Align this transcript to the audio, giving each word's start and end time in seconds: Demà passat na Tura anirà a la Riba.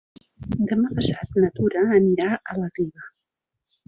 Demà 0.69 0.87
passat 0.99 1.37
na 1.43 1.49
Tura 1.59 1.83
anirà 1.97 2.31
a 2.39 2.57
la 2.63 2.71
Riba. 2.79 3.05